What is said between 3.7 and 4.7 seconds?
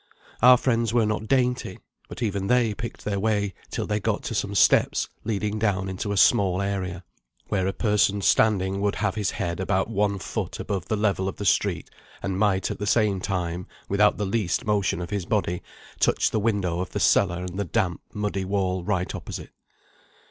they got to some